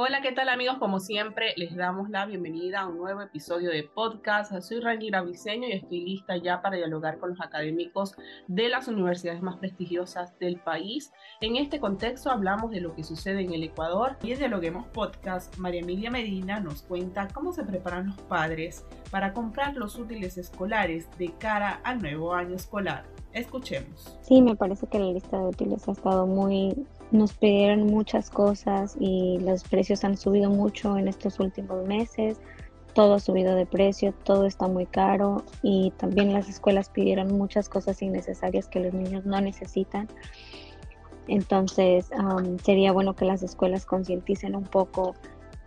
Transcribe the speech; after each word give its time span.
Hola, 0.00 0.20
¿qué 0.22 0.30
tal 0.30 0.48
amigos? 0.48 0.78
Como 0.78 1.00
siempre, 1.00 1.54
les 1.56 1.74
damos 1.74 2.08
la 2.08 2.24
bienvenida 2.24 2.82
a 2.82 2.86
un 2.86 2.98
nuevo 2.98 3.20
episodio 3.20 3.68
de 3.70 3.82
podcast. 3.82 4.52
Soy 4.60 4.78
Rangira 4.78 5.22
Briseño 5.22 5.66
y 5.66 5.72
estoy 5.72 6.04
lista 6.04 6.36
ya 6.36 6.62
para 6.62 6.76
dialogar 6.76 7.18
con 7.18 7.30
los 7.30 7.40
académicos 7.40 8.14
de 8.46 8.68
las 8.68 8.86
universidades 8.86 9.42
más 9.42 9.56
prestigiosas 9.56 10.38
del 10.38 10.60
país. 10.60 11.10
En 11.40 11.56
este 11.56 11.80
contexto 11.80 12.30
hablamos 12.30 12.70
de 12.70 12.80
lo 12.80 12.94
que 12.94 13.02
sucede 13.02 13.40
en 13.40 13.52
el 13.52 13.64
Ecuador 13.64 14.16
y 14.22 14.30
en 14.30 14.38
Dialoguemos 14.38 14.86
Podcast, 14.86 15.56
María 15.56 15.80
Emilia 15.80 16.12
Medina 16.12 16.60
nos 16.60 16.82
cuenta 16.82 17.26
cómo 17.34 17.52
se 17.52 17.64
preparan 17.64 18.06
los 18.06 18.20
padres 18.22 18.86
para 19.10 19.32
comprar 19.32 19.74
los 19.74 19.98
útiles 19.98 20.38
escolares 20.38 21.08
de 21.18 21.32
cara 21.40 21.80
al 21.82 22.00
nuevo 22.00 22.34
año 22.34 22.54
escolar. 22.54 23.17
Escuchemos. 23.38 24.18
Sí, 24.22 24.42
me 24.42 24.56
parece 24.56 24.86
que 24.88 24.98
la 24.98 25.12
lista 25.12 25.38
de 25.38 25.46
útiles 25.46 25.86
ha 25.88 25.92
estado 25.92 26.26
muy 26.26 26.74
nos 27.10 27.32
pidieron 27.32 27.86
muchas 27.86 28.30
cosas 28.30 28.96
y 29.00 29.38
los 29.38 29.62
precios 29.64 30.04
han 30.04 30.16
subido 30.16 30.50
mucho 30.50 30.98
en 30.98 31.08
estos 31.08 31.40
últimos 31.40 31.86
meses. 31.86 32.38
Todo 32.94 33.14
ha 33.14 33.20
subido 33.20 33.54
de 33.54 33.64
precio, 33.64 34.12
todo 34.24 34.44
está 34.46 34.66
muy 34.66 34.86
caro 34.86 35.44
y 35.62 35.92
también 35.92 36.32
las 36.32 36.48
escuelas 36.48 36.88
pidieron 36.88 37.32
muchas 37.38 37.68
cosas 37.68 38.02
innecesarias 38.02 38.66
que 38.66 38.80
los 38.80 38.92
niños 38.92 39.24
no 39.24 39.40
necesitan. 39.40 40.08
Entonces 41.28 42.10
sería 42.64 42.92
bueno 42.92 43.14
que 43.14 43.24
las 43.24 43.42
escuelas 43.42 43.86
concienticen 43.86 44.56
un 44.56 44.64
poco 44.64 45.14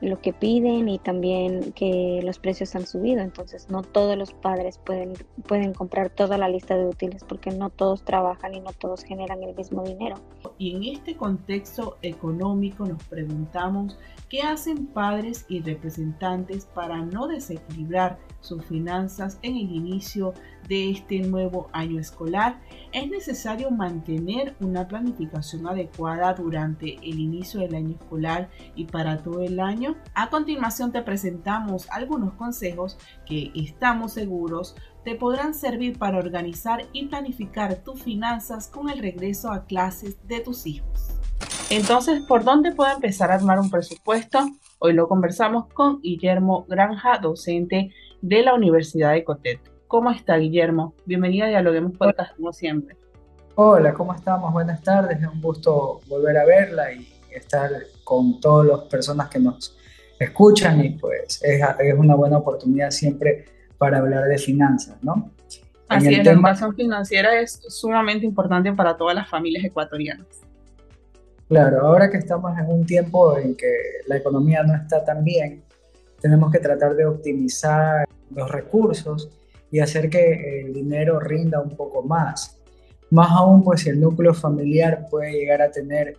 lo 0.01 0.19
que 0.19 0.33
piden 0.33 0.89
y 0.89 0.97
también 0.97 1.73
que 1.73 2.21
los 2.23 2.39
precios 2.39 2.75
han 2.75 2.87
subido, 2.87 3.21
entonces 3.21 3.69
no 3.69 3.83
todos 3.83 4.17
los 4.17 4.33
padres 4.33 4.79
pueden, 4.79 5.13
pueden 5.47 5.73
comprar 5.73 6.09
toda 6.09 6.37
la 6.37 6.49
lista 6.49 6.75
de 6.75 6.85
útiles 6.85 7.23
porque 7.23 7.51
no 7.51 7.69
todos 7.69 8.03
trabajan 8.03 8.55
y 8.55 8.59
no 8.59 8.71
todos 8.73 9.03
generan 9.03 9.43
el 9.43 9.55
mismo 9.55 9.83
dinero. 9.83 10.15
Y 10.57 10.75
en 10.75 10.83
este 10.95 11.15
contexto 11.15 11.97
económico 12.01 12.85
nos 12.85 13.03
preguntamos 13.03 13.97
qué 14.27 14.41
hacen 14.41 14.87
padres 14.87 15.45
y 15.47 15.61
representantes 15.61 16.65
para 16.65 16.97
no 17.05 17.27
desequilibrar 17.27 18.17
sus 18.39 18.65
finanzas 18.65 19.37
en 19.43 19.55
el 19.55 19.71
inicio 19.71 20.33
de 20.71 20.89
este 20.89 21.19
nuevo 21.19 21.69
año 21.73 21.99
escolar, 21.99 22.61
es 22.93 23.09
necesario 23.09 23.71
mantener 23.71 24.55
una 24.61 24.87
planificación 24.87 25.67
adecuada 25.67 26.33
durante 26.33 26.95
el 27.03 27.19
inicio 27.19 27.59
del 27.59 27.75
año 27.75 27.97
escolar 27.99 28.49
y 28.73 28.85
para 28.85 29.21
todo 29.21 29.41
el 29.41 29.59
año. 29.59 29.97
A 30.13 30.29
continuación 30.29 30.93
te 30.93 31.01
presentamos 31.01 31.89
algunos 31.89 32.35
consejos 32.35 32.97
que 33.25 33.51
estamos 33.53 34.13
seguros 34.13 34.77
te 35.03 35.15
podrán 35.15 35.53
servir 35.53 35.99
para 35.99 36.19
organizar 36.19 36.85
y 36.93 37.07
planificar 37.07 37.83
tus 37.83 38.01
finanzas 38.01 38.69
con 38.69 38.89
el 38.89 38.99
regreso 38.99 39.51
a 39.51 39.65
clases 39.65 40.25
de 40.25 40.39
tus 40.39 40.65
hijos. 40.67 41.09
Entonces, 41.69 42.21
¿por 42.21 42.45
dónde 42.45 42.71
puedo 42.71 42.93
empezar 42.93 43.29
a 43.31 43.35
armar 43.35 43.59
un 43.59 43.69
presupuesto? 43.69 44.39
Hoy 44.79 44.93
lo 44.93 45.09
conversamos 45.09 45.67
con 45.73 45.99
Guillermo 46.01 46.65
Granja, 46.69 47.17
docente 47.17 47.91
de 48.21 48.43
la 48.43 48.53
Universidad 48.53 49.13
de 49.13 49.25
Cotet. 49.25 49.70
¿Cómo 49.91 50.09
está 50.09 50.37
Guillermo? 50.37 50.93
Bienvenida 51.05 51.47
a 51.47 51.49
Dialoguemos 51.49 51.97
Podcast 51.97 52.33
como 52.37 52.53
siempre. 52.53 52.95
Hola, 53.55 53.93
¿cómo 53.93 54.13
estamos? 54.13 54.53
Buenas 54.53 54.81
tardes, 54.81 55.19
es 55.21 55.27
un 55.27 55.41
gusto 55.41 55.99
volver 56.07 56.37
a 56.37 56.45
verla 56.45 56.93
y 56.93 57.05
estar 57.29 57.69
con 58.05 58.39
todas 58.39 58.67
las 58.67 58.79
personas 58.87 59.27
que 59.27 59.39
nos 59.39 59.77
escuchan 60.17 60.79
y 60.85 60.91
pues 60.91 61.41
es, 61.43 61.61
es 61.79 61.93
una 61.93 62.15
buena 62.15 62.37
oportunidad 62.37 62.89
siempre 62.89 63.43
para 63.77 63.97
hablar 63.97 64.29
de 64.29 64.37
finanzas, 64.37 64.95
¿no? 65.03 65.29
Así 65.89 66.15
es, 66.15 66.25
la 66.25 66.31
educación 66.31 66.73
financiera 66.73 67.41
es 67.41 67.59
sumamente 67.67 68.25
importante 68.25 68.71
para 68.71 68.95
todas 68.95 69.13
las 69.13 69.27
familias 69.27 69.65
ecuatorianas. 69.65 70.25
Claro, 71.49 71.85
ahora 71.85 72.09
que 72.09 72.15
estamos 72.15 72.57
en 72.57 72.65
un 72.65 72.85
tiempo 72.85 73.37
en 73.37 73.57
que 73.57 73.73
la 74.07 74.15
economía 74.15 74.63
no 74.63 74.73
está 74.73 75.03
tan 75.03 75.21
bien, 75.25 75.65
tenemos 76.21 76.49
que 76.49 76.59
tratar 76.59 76.95
de 76.95 77.05
optimizar 77.05 78.05
los 78.33 78.49
recursos 78.49 79.29
y 79.71 79.79
hacer 79.79 80.09
que 80.09 80.61
el 80.61 80.73
dinero 80.73 81.19
rinda 81.19 81.61
un 81.61 81.75
poco 81.75 82.03
más. 82.03 82.59
Más 83.09 83.31
aún, 83.31 83.63
pues 83.63 83.87
el 83.87 83.99
núcleo 83.99 84.33
familiar 84.33 85.07
puede 85.09 85.31
llegar 85.31 85.61
a 85.61 85.71
tener 85.71 86.17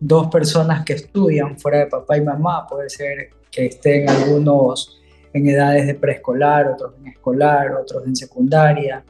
dos 0.00 0.28
personas 0.28 0.84
que 0.84 0.94
estudian 0.94 1.58
fuera 1.58 1.78
de 1.78 1.86
papá 1.86 2.16
y 2.16 2.22
mamá, 2.22 2.66
puede 2.66 2.90
ser 2.90 3.30
que 3.50 3.66
estén 3.66 4.08
algunos 4.08 5.00
en 5.32 5.48
edades 5.48 5.86
de 5.86 5.94
preescolar, 5.94 6.68
otros 6.68 6.94
en 7.00 7.08
escolar, 7.08 7.72
otros 7.72 8.06
en 8.06 8.14
secundaria, 8.16 9.04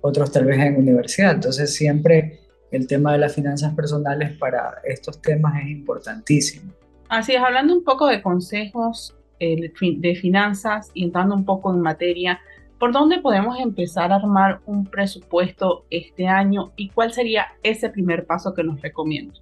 otros 0.00 0.30
tal 0.30 0.44
vez 0.44 0.58
en 0.58 0.76
universidad. 0.76 1.34
Entonces 1.34 1.74
siempre 1.74 2.40
el 2.70 2.86
tema 2.86 3.12
de 3.12 3.18
las 3.18 3.34
finanzas 3.34 3.74
personales 3.74 4.36
para 4.38 4.80
estos 4.84 5.20
temas 5.20 5.60
es 5.62 5.68
importantísimo. 5.68 6.72
Así 7.08 7.34
es, 7.34 7.40
hablando 7.40 7.74
un 7.74 7.84
poco 7.84 8.06
de 8.06 8.22
consejos 8.22 9.14
de 9.38 10.18
finanzas 10.20 10.90
y 10.94 11.04
entrando 11.04 11.34
un 11.34 11.44
poco 11.44 11.72
en 11.72 11.80
materia, 11.80 12.40
¿por 12.78 12.92
dónde 12.92 13.20
podemos 13.20 13.58
empezar 13.58 14.12
a 14.12 14.16
armar 14.16 14.60
un 14.66 14.86
presupuesto 14.86 15.84
este 15.90 16.26
año 16.28 16.72
y 16.76 16.90
cuál 16.90 17.12
sería 17.12 17.46
ese 17.62 17.88
primer 17.88 18.26
paso 18.26 18.54
que 18.54 18.62
nos 18.62 18.80
recomienda? 18.80 19.34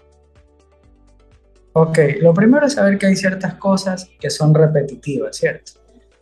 Ok, 1.73 1.99
lo 2.21 2.33
primero 2.33 2.67
es 2.67 2.75
saber 2.75 2.99
que 2.99 3.07
hay 3.07 3.17
ciertas 3.17 3.55
cosas 3.55 4.09
que 4.21 4.31
son 4.31 4.55
repetitivas, 4.55 5.37
¿cierto? 5.37 5.73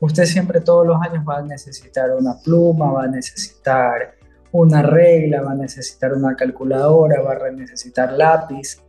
Usted 0.00 0.24
siempre 0.24 0.60
todos 0.60 0.86
los 0.86 1.00
años 1.00 1.24
va 1.28 1.38
a 1.38 1.42
necesitar 1.42 2.10
una 2.18 2.38
pluma, 2.42 2.90
va 2.90 3.04
a 3.04 3.06
necesitar 3.06 4.14
una 4.50 4.82
regla, 4.82 5.42
va 5.42 5.52
a 5.52 5.54
necesitar 5.54 6.14
una 6.14 6.34
calculadora, 6.34 7.20
va 7.20 7.32
a 7.34 7.50
necesitar 7.50 8.12
lápiz. 8.12 8.82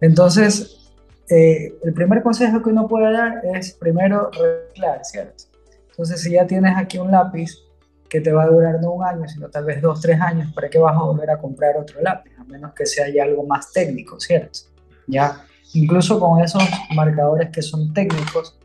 Entonces, 0.00 0.92
eh, 1.28 1.74
el 1.82 1.92
primer 1.92 2.22
consejo 2.22 2.62
que 2.62 2.70
uno 2.70 2.88
puede 2.88 3.12
dar 3.12 3.42
es 3.54 3.72
primero 3.72 4.30
reciclar, 4.30 5.04
¿cierto? 5.04 5.44
Entonces, 5.90 6.22
si 6.22 6.32
ya 6.32 6.46
tienes 6.46 6.76
aquí 6.76 6.98
un 6.98 7.10
lápiz 7.10 7.65
que 8.08 8.20
te 8.20 8.32
va 8.32 8.44
a 8.44 8.46
durar 8.48 8.80
no 8.80 8.92
un 8.92 9.04
año, 9.04 9.28
sino 9.28 9.48
tal 9.48 9.64
vez 9.64 9.80
dos, 9.82 10.00
tres 10.00 10.20
años, 10.20 10.52
¿para 10.52 10.68
qué 10.68 10.78
vas 10.78 10.96
a 10.96 11.02
volver 11.02 11.30
a 11.30 11.38
comprar 11.38 11.76
otro 11.76 12.00
lápiz? 12.00 12.32
A 12.38 12.44
menos 12.44 12.72
que 12.72 12.86
sea 12.86 13.08
ya 13.08 13.24
algo 13.24 13.44
más 13.44 13.72
técnico, 13.72 14.18
¿cierto? 14.20 14.60
Ya, 15.06 15.44
incluso 15.74 16.18
con 16.20 16.42
esos 16.42 16.62
marcadores 16.94 17.50
que 17.50 17.62
son 17.62 17.92
técnicos, 17.92 18.58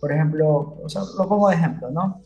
por 0.00 0.12
ejemplo, 0.12 0.78
o 0.82 0.88
sea, 0.88 1.02
lo 1.16 1.28
pongo 1.28 1.48
de 1.48 1.56
ejemplo, 1.56 1.90
¿no? 1.90 2.22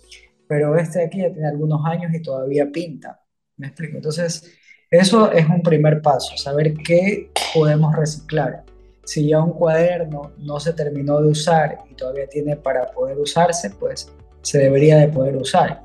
Pero 0.47 0.77
este 0.77 1.01
de 1.01 1.05
aquí 1.07 1.19
ya 1.19 1.33
tiene 1.33 1.49
algunos 1.49 1.85
años 1.87 2.13
y 2.13 2.23
todavía 2.23 2.71
pinta, 2.73 3.21
¿me 3.57 3.69
explico? 3.69 3.97
Entonces, 3.97 4.51
eso 4.91 5.31
es 5.31 5.49
un 5.49 5.63
primer 5.63 6.03
paso, 6.03 6.37
saber 6.37 6.75
qué 6.75 7.31
podemos 7.55 7.95
reciclar 7.95 8.65
si 9.11 9.27
ya 9.27 9.43
un 9.43 9.53
cuaderno 9.53 10.31
no 10.39 10.61
se 10.61 10.73
terminó 10.73 11.21
de 11.21 11.29
usar 11.29 11.79
y 11.91 11.95
todavía 11.95 12.29
tiene 12.29 12.55
para 12.55 12.93
poder 12.93 13.19
usarse, 13.19 13.71
pues 13.71 14.09
se 14.43 14.59
debería 14.59 14.99
de 14.99 15.09
poder 15.09 15.37
usar. 15.37 15.83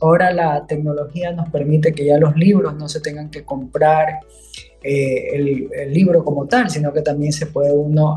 Ahora 0.00 0.32
la 0.32 0.66
tecnología 0.66 1.32
nos 1.32 1.48
permite 1.50 1.92
que 1.92 2.04
ya 2.04 2.18
los 2.18 2.36
libros 2.36 2.74
no 2.74 2.88
se 2.88 3.00
tengan 3.00 3.30
que 3.30 3.44
comprar 3.44 4.20
eh, 4.82 5.30
el, 5.32 5.92
libro 5.92 6.24
como 6.24 6.46
tal, 6.46 6.70
sino 6.70 6.92
que 6.92 7.02
también 7.02 7.32
se 7.32 7.46
puede 7.46 7.72
uno 7.72 8.16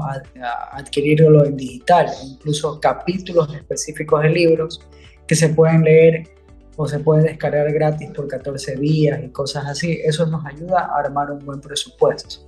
adquirirlo 0.71 1.45
en 1.45 1.55
digital, 1.55 2.07
incluso 2.23 2.79
capítulos 2.79 3.53
específicos 3.55 4.21
de 4.21 4.29
libros 4.29 4.81
que 5.25 5.35
se 5.35 5.49
pueden 5.49 5.83
leer 5.83 6.27
o 6.75 6.87
se 6.87 6.99
pueden 6.99 7.25
descargar 7.25 7.71
gratis 7.71 8.09
por 8.11 8.27
14 8.27 8.75
días 8.75 9.19
y 9.23 9.29
cosas 9.29 9.65
así. 9.67 9.99
Eso 10.03 10.25
nos 10.25 10.45
ayuda 10.45 10.81
a 10.81 10.99
armar 10.99 11.31
un 11.31 11.39
buen 11.45 11.61
presupuesto. 11.61 12.45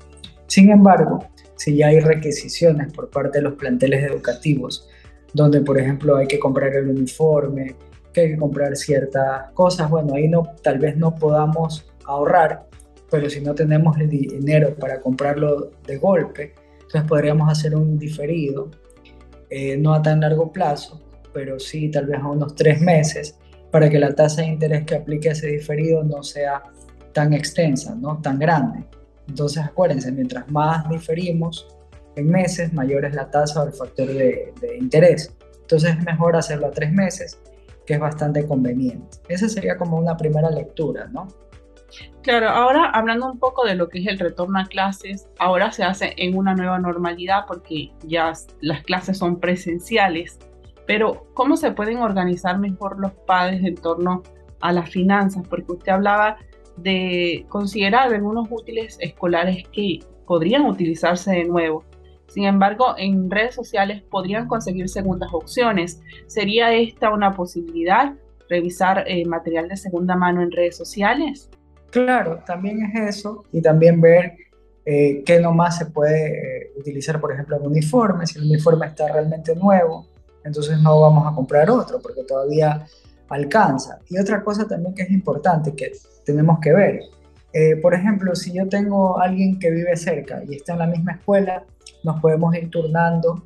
Sin 0.47 0.69
embargo, 0.69 1.25
si 1.55 1.77
ya 1.77 1.87
hay 1.87 1.99
requisiciones 1.99 2.91
por 2.93 3.09
parte 3.09 3.39
de 3.39 3.43
los 3.43 3.53
planteles 3.53 4.03
educativos, 4.03 4.87
donde 5.33 5.61
por 5.61 5.79
ejemplo 5.79 6.17
hay 6.17 6.27
que 6.27 6.39
comprar 6.39 6.75
el 6.75 6.89
uniforme, 6.89 7.75
que 8.13 8.21
hay 8.21 8.29
que 8.31 8.37
comprar 8.37 8.75
ciertas 8.75 9.51
cosas, 9.51 9.89
bueno, 9.89 10.13
ahí 10.15 10.27
no, 10.27 10.43
tal 10.61 10.79
vez 10.79 10.97
no 10.97 11.15
podamos 11.15 11.85
ahorrar, 12.05 12.65
pero 13.09 13.29
si 13.29 13.41
no 13.41 13.53
tenemos 13.53 13.97
el 13.99 14.09
dinero 14.09 14.75
para 14.75 14.99
comprarlo 15.01 15.71
de 15.85 15.97
golpe, 15.97 16.53
entonces 16.73 17.03
podríamos 17.07 17.49
hacer 17.49 17.75
un 17.75 17.97
diferido, 17.97 18.69
eh, 19.49 19.77
no 19.77 19.93
a 19.93 20.01
tan 20.01 20.21
largo 20.21 20.51
plazo, 20.51 21.01
pero 21.33 21.59
sí 21.59 21.89
tal 21.89 22.05
vez 22.05 22.19
a 22.19 22.27
unos 22.27 22.55
tres 22.55 22.81
meses, 22.81 23.37
para 23.71 23.89
que 23.89 23.99
la 23.99 24.13
tasa 24.13 24.41
de 24.41 24.47
interés 24.47 24.85
que 24.85 24.95
aplique 24.95 25.29
ese 25.29 25.47
diferido 25.47 26.03
no 26.03 26.23
sea 26.23 26.61
tan 27.13 27.33
extensa, 27.33 27.95
¿no? 27.95 28.19
tan 28.21 28.37
grande. 28.37 28.83
Entonces 29.27 29.63
acuérdense, 29.63 30.11
mientras 30.11 30.49
más 30.49 30.89
diferimos 30.89 31.67
en 32.17 32.29
meses, 32.29 32.73
mayor 32.73 33.05
es 33.05 33.13
la 33.15 33.29
tasa 33.29 33.63
o 33.63 33.67
el 33.67 33.73
factor 33.73 34.07
de, 34.07 34.53
de 34.59 34.77
interés. 34.77 35.33
Entonces 35.61 35.95
es 35.97 36.03
mejor 36.03 36.35
hacerlo 36.35 36.67
a 36.67 36.71
tres 36.71 36.91
meses, 36.91 37.39
que 37.85 37.95
es 37.95 37.99
bastante 37.99 38.45
conveniente. 38.45 39.17
Esa 39.27 39.49
sería 39.49 39.77
como 39.77 39.97
una 39.97 40.17
primera 40.17 40.49
lectura, 40.49 41.07
¿no? 41.07 41.27
Claro, 42.21 42.49
ahora 42.49 42.85
hablando 42.91 43.31
un 43.31 43.39
poco 43.39 43.65
de 43.65 43.75
lo 43.75 43.89
que 43.89 43.99
es 43.99 44.07
el 44.07 44.19
retorno 44.19 44.59
a 44.59 44.65
clases, 44.65 45.27
ahora 45.39 45.71
se 45.71 45.83
hace 45.83 46.13
en 46.17 46.37
una 46.37 46.53
nueva 46.53 46.79
normalidad 46.79 47.45
porque 47.47 47.91
ya 48.03 48.31
las 48.61 48.83
clases 48.83 49.17
son 49.17 49.39
presenciales, 49.39 50.39
pero 50.85 51.27
¿cómo 51.33 51.57
se 51.57 51.71
pueden 51.71 51.97
organizar 51.97 52.59
mejor 52.59 52.99
los 52.99 53.11
padres 53.11 53.63
en 53.63 53.75
torno 53.75 54.23
a 54.61 54.71
las 54.71 54.89
finanzas? 54.89 55.43
Porque 55.49 55.71
usted 55.71 55.91
hablaba 55.91 56.37
de 56.77 57.45
considerar 57.49 58.13
algunos 58.13 58.47
útiles 58.49 58.97
escolares 58.99 59.67
que 59.69 59.99
podrían 60.25 60.65
utilizarse 60.65 61.31
de 61.31 61.43
nuevo. 61.45 61.83
Sin 62.31 62.45
embargo, 62.45 62.95
en 62.97 63.29
redes 63.29 63.55
sociales 63.55 64.03
podrían 64.09 64.47
conseguir 64.47 64.87
segundas 64.87 65.29
opciones. 65.33 66.01
¿Sería 66.27 66.73
esta 66.73 67.09
una 67.09 67.33
posibilidad? 67.33 68.13
¿Revisar 68.49 69.03
eh, 69.05 69.25
material 69.25 69.67
de 69.67 69.75
segunda 69.75 70.15
mano 70.15 70.41
en 70.41 70.49
redes 70.49 70.77
sociales? 70.77 71.49
Claro, 71.89 72.41
también 72.45 72.85
es 72.85 73.17
eso. 73.17 73.43
Y 73.51 73.61
también 73.61 73.99
ver 73.99 74.37
eh, 74.85 75.23
qué 75.25 75.41
nomás 75.41 75.77
se 75.77 75.87
puede 75.87 76.67
eh, 76.67 76.71
utilizar, 76.77 77.19
por 77.19 77.33
ejemplo, 77.33 77.57
en 77.57 77.67
uniforme. 77.67 78.25
Si 78.25 78.39
el 78.39 78.45
uniforme 78.45 78.87
está 78.87 79.11
realmente 79.11 79.53
nuevo, 79.53 80.07
entonces 80.45 80.79
no 80.79 81.01
vamos 81.01 81.29
a 81.29 81.35
comprar 81.35 81.69
otro 81.69 81.99
porque 82.01 82.23
todavía 82.23 82.87
alcanza. 83.27 83.99
Y 84.09 84.17
otra 84.17 84.41
cosa 84.41 84.65
también 84.65 84.95
que 84.95 85.01
es 85.03 85.11
importante 85.11 85.75
que 85.75 85.91
tenemos 86.25 86.59
que 86.61 86.71
ver. 86.71 87.01
Eh, 87.53 87.75
por 87.77 87.93
ejemplo, 87.93 88.35
si 88.35 88.53
yo 88.53 88.67
tengo 88.67 89.19
alguien 89.19 89.59
que 89.59 89.69
vive 89.71 89.95
cerca 89.97 90.41
y 90.47 90.55
está 90.55 90.73
en 90.73 90.79
la 90.79 90.87
misma 90.87 91.13
escuela, 91.13 91.65
nos 92.03 92.21
podemos 92.21 92.55
ir 92.55 92.69
turnando 92.69 93.43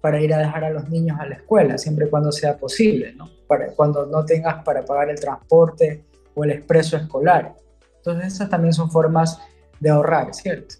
para 0.00 0.20
ir 0.20 0.34
a 0.34 0.38
dejar 0.38 0.64
a 0.64 0.70
los 0.70 0.88
niños 0.88 1.18
a 1.18 1.26
la 1.26 1.36
escuela, 1.36 1.78
siempre 1.78 2.06
y 2.06 2.10
cuando 2.10 2.30
sea 2.30 2.56
posible, 2.58 3.14
¿no? 3.14 3.28
Para, 3.46 3.68
cuando 3.68 4.06
no 4.06 4.24
tengas 4.24 4.62
para 4.62 4.84
pagar 4.84 5.10
el 5.10 5.18
transporte 5.18 6.04
o 6.34 6.44
el 6.44 6.50
expreso 6.50 6.96
escolar. 6.96 7.54
Entonces, 7.96 8.34
esas 8.34 8.50
también 8.50 8.72
son 8.72 8.90
formas 8.90 9.38
de 9.80 9.90
ahorrar, 9.90 10.34
¿cierto? 10.34 10.76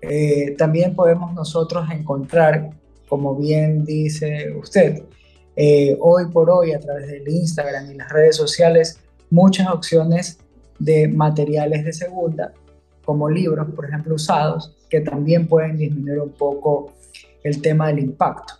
Eh, 0.00 0.54
también 0.56 0.94
podemos 0.94 1.34
nosotros 1.34 1.88
encontrar, 1.90 2.70
como 3.08 3.36
bien 3.36 3.84
dice 3.84 4.52
usted, 4.56 5.02
eh, 5.54 5.96
hoy 6.00 6.26
por 6.26 6.50
hoy 6.50 6.72
a 6.72 6.80
través 6.80 7.08
del 7.08 7.28
Instagram 7.28 7.90
y 7.90 7.94
las 7.94 8.10
redes 8.10 8.36
sociales, 8.36 9.00
muchas 9.30 9.68
opciones 9.68 10.38
de 10.82 11.06
materiales 11.06 11.84
de 11.84 11.92
segunda, 11.92 12.52
como 13.04 13.30
libros, 13.30 13.68
por 13.74 13.86
ejemplo, 13.86 14.16
usados, 14.16 14.76
que 14.90 15.00
también 15.00 15.46
pueden 15.46 15.76
disminuir 15.76 16.20
un 16.20 16.32
poco 16.32 16.92
el 17.44 17.62
tema 17.62 17.88
del 17.88 18.00
impacto. 18.00 18.54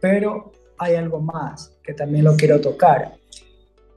Pero 0.00 0.52
hay 0.78 0.94
algo 0.94 1.20
más 1.20 1.76
que 1.82 1.92
también 1.92 2.24
lo 2.24 2.34
quiero 2.34 2.60
tocar, 2.60 3.12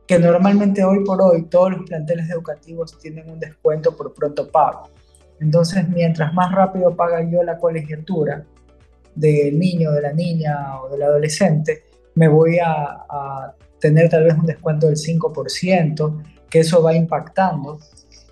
que 0.06 0.20
normalmente 0.20 0.84
hoy 0.84 1.06
por 1.06 1.22
hoy 1.22 1.44
todos 1.44 1.72
los 1.72 1.84
planteles 1.88 2.30
educativos 2.30 2.98
tienen 3.00 3.30
un 3.30 3.40
descuento 3.40 3.96
por 3.96 4.14
pronto 4.14 4.52
pago. 4.52 4.90
Entonces, 5.40 5.88
mientras 5.88 6.34
más 6.34 6.52
rápido 6.52 6.94
paga 6.96 7.24
yo 7.30 7.44
la 7.44 7.58
colegiatura 7.58 8.46
del 9.16 9.58
niño, 9.58 9.92
de 9.92 10.02
la 10.02 10.12
niña 10.12 10.82
o 10.82 10.90
del 10.90 11.04
adolescente, 11.04 11.84
me 12.16 12.28
voy 12.28 12.60
a, 12.60 13.06
a 13.10 13.56
tener 13.80 14.10
tal 14.10 14.26
vez 14.26 14.34
un 14.34 14.46
descuento 14.46 14.88
del 14.88 14.98
5%, 14.98 16.33
que 16.54 16.60
eso 16.60 16.84
va 16.84 16.94
impactando 16.94 17.80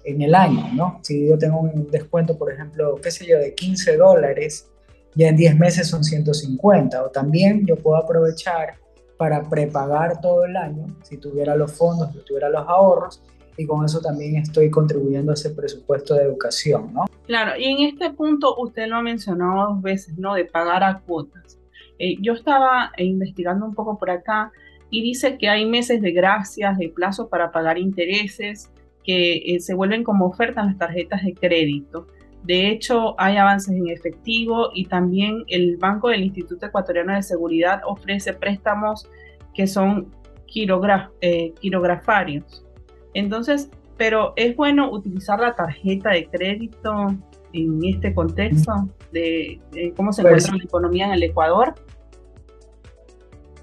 en 0.04 0.22
el 0.22 0.36
año, 0.36 0.64
¿no? 0.76 1.00
Si 1.02 1.28
yo 1.28 1.40
tengo 1.40 1.60
un 1.60 1.90
descuento, 1.90 2.38
por 2.38 2.54
ejemplo, 2.54 2.98
qué 3.02 3.10
sé 3.10 3.26
yo, 3.26 3.40
de 3.40 3.56
15 3.56 3.98
dólares, 3.98 4.70
ya 5.16 5.30
en 5.30 5.38
10 5.38 5.58
meses 5.58 5.88
son 5.88 6.04
150, 6.04 7.04
o 7.04 7.10
también 7.10 7.66
yo 7.66 7.76
puedo 7.78 7.98
aprovechar 7.98 8.76
para 9.18 9.50
prepagar 9.50 10.22
todo 10.22 10.46
el 10.46 10.56
año, 10.56 10.96
si 11.02 11.18
tuviera 11.18 11.56
los 11.56 11.72
fondos, 11.74 12.12
si 12.14 12.20
tuviera 12.20 12.48
los 12.50 12.68
ahorros, 12.68 13.24
y 13.58 13.66
con 13.66 13.84
eso 13.84 14.00
también 14.00 14.36
estoy 14.36 14.70
contribuyendo 14.70 15.32
a 15.32 15.34
ese 15.34 15.50
presupuesto 15.50 16.14
de 16.14 16.22
educación, 16.22 16.94
¿no? 16.94 17.06
Claro, 17.26 17.58
y 17.58 17.66
en 17.66 17.88
este 17.92 18.12
punto 18.12 18.56
usted 18.60 18.86
lo 18.86 18.98
ha 18.98 19.02
mencionado 19.02 19.74
dos 19.74 19.82
veces, 19.82 20.16
¿no? 20.16 20.36
De 20.36 20.46
pagar 20.46 20.84
a 20.84 21.00
cuotas. 21.00 21.58
Eh, 21.98 22.18
yo 22.22 22.34
estaba 22.34 22.92
investigando 22.98 23.66
un 23.66 23.74
poco 23.74 23.98
por 23.98 24.12
acá 24.12 24.52
y 24.92 25.02
dice 25.02 25.38
que 25.38 25.50
hay 25.50 25.66
meses 25.66 26.02
de 26.02 26.12
gracias, 26.12 26.78
de 26.78 26.90
plazo 26.90 27.30
para 27.30 27.52
pagar 27.52 27.78
intereses, 27.78 28.72
que 29.04 29.38
eh, 29.38 29.60
se 29.60 29.74
vuelven 29.74 30.04
como 30.04 30.28
ofertas 30.28 30.66
las 30.66 30.78
tarjetas 30.78 31.24
de 31.24 31.34
crédito. 31.34 32.06
De 32.44 32.70
hecho, 32.70 33.16
hay 33.20 33.38
avances 33.38 33.74
en 33.74 33.88
efectivo 33.88 34.70
y 34.74 34.86
también 34.86 35.44
el 35.48 35.78
Banco 35.78 36.10
del 36.10 36.24
Instituto 36.24 36.66
Ecuatoriano 36.66 37.16
de 37.16 37.24
Seguridad 37.24 37.82
ofrece 37.86 38.34
préstamos 38.34 39.08
que 39.54 39.66
son 39.66 40.12
eh, 40.54 41.54
quirografarios. 41.60 42.66
Entonces, 43.14 43.70
pero 43.98 44.34
es 44.36 44.56
bueno 44.56 44.92
utilizar 44.92 45.40
la 45.40 45.56
tarjeta 45.56 46.10
de 46.10 46.26
crédito 46.28 47.08
en 47.54 47.80
este 47.84 48.14
contexto 48.14 48.90
de, 49.12 49.60
cómo 49.96 50.12
se 50.12 50.22
pues 50.22 50.46
encuentra 50.46 50.58
la 50.58 50.64
economía 50.64 51.06
en 51.08 51.12
el 51.14 51.24
Ecuador. 51.24 51.76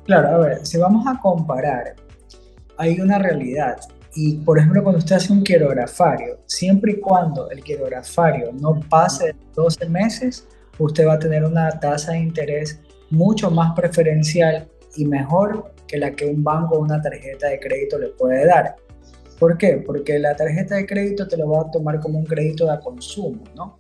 Claro, 0.09 0.29
a 0.29 0.39
ver, 0.39 0.65
si 0.65 0.79
vamos 0.79 1.07
a 1.07 1.21
comparar, 1.21 1.95
hay 2.79 2.99
una 2.99 3.19
realidad. 3.19 3.77
Y 4.15 4.39
por 4.39 4.59
ejemplo, 4.59 4.83
cuando 4.83 5.01
usted 5.01 5.17
hace 5.17 5.31
un 5.31 5.45
quirografario, 5.45 6.39
siempre 6.47 6.93
y 6.93 6.97
cuando 6.99 7.51
el 7.51 7.63
quirografario 7.63 8.51
no 8.59 8.81
pase 8.89 9.27
de 9.27 9.35
12 9.55 9.87
meses, 9.91 10.49
usted 10.79 11.07
va 11.07 11.13
a 11.13 11.19
tener 11.19 11.45
una 11.45 11.69
tasa 11.79 12.13
de 12.13 12.21
interés 12.21 12.81
mucho 13.11 13.51
más 13.51 13.75
preferencial 13.75 14.67
y 14.97 15.05
mejor 15.05 15.75
que 15.87 15.99
la 15.99 16.13
que 16.13 16.25
un 16.25 16.43
banco 16.43 16.77
o 16.77 16.81
una 16.81 17.03
tarjeta 17.03 17.49
de 17.49 17.61
crédito 17.61 17.99
le 17.99 18.09
puede 18.09 18.47
dar. 18.47 18.77
¿Por 19.39 19.59
qué? 19.59 19.83
Porque 19.85 20.19
la 20.19 20.35
tarjeta 20.35 20.77
de 20.77 20.87
crédito 20.87 21.29
te 21.29 21.37
lo 21.37 21.51
va 21.51 21.61
a 21.61 21.71
tomar 21.71 22.01
como 22.01 22.19
un 22.19 22.25
crédito 22.25 22.65
de 22.65 22.81
consumo, 22.81 23.45
¿no? 23.55 23.79